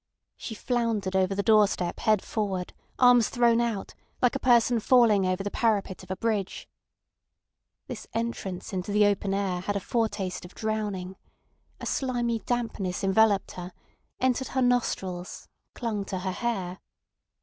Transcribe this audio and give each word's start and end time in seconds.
She 0.35 0.55
floundered 0.55 1.15
over 1.15 1.35
the 1.35 1.43
doorstep 1.43 1.99
head 1.99 2.23
forward, 2.23 2.73
arms 2.97 3.29
thrown 3.29 3.61
out, 3.61 3.93
like 4.19 4.35
a 4.35 4.39
person 4.39 4.79
falling 4.79 5.27
over 5.27 5.43
the 5.43 5.51
parapet 5.51 6.01
of 6.01 6.09
a 6.09 6.15
bridge. 6.15 6.67
This 7.85 8.07
entrance 8.11 8.73
into 8.73 8.91
the 8.91 9.05
open 9.05 9.35
air 9.35 9.59
had 9.61 9.75
a 9.75 9.79
foretaste 9.79 10.43
of 10.43 10.55
drowning; 10.55 11.17
a 11.79 11.85
slimy 11.85 12.39
dampness 12.39 13.03
enveloped 13.03 13.51
her, 13.51 13.73
entered 14.19 14.47
her 14.47 14.61
nostrils, 14.63 15.47
clung 15.75 16.03
to 16.05 16.17
her 16.17 16.31
hair. 16.31 16.79